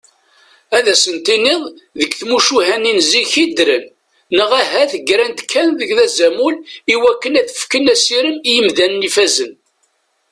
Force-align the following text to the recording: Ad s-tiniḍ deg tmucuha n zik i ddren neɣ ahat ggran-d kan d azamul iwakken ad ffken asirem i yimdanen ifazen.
Ad 0.77 0.85
s-tiniḍ 1.03 1.63
deg 1.99 2.11
tmucuha 2.19 2.75
n 2.83 2.85
zik 3.11 3.31
i 3.43 3.45
ddren 3.49 3.85
neɣ 4.37 4.49
ahat 4.61 4.91
ggran-d 5.07 5.39
kan 5.51 5.69
d 5.89 5.91
azamul 6.05 6.55
iwakken 6.93 7.39
ad 7.41 7.47
ffken 7.59 7.91
asirem 7.93 8.37
i 8.41 8.51
yimdanen 8.55 9.07
ifazen. 9.07 9.53